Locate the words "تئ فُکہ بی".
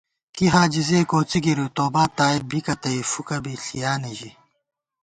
2.81-3.53